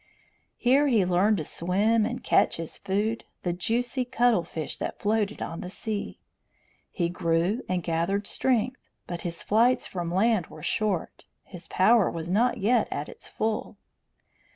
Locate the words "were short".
10.47-11.25